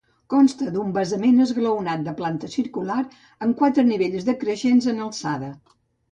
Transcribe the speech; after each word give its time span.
Consta 0.33 0.67
d'un 0.75 0.93
basament 0.93 1.41
esglaonat 1.43 2.05
de 2.07 2.13
planta 2.21 2.49
circular, 2.53 3.03
amb 3.47 3.57
quatre 3.59 3.83
nivells 3.91 4.25
decreixents 4.31 4.89
en 4.93 5.03
alçada. 5.09 5.51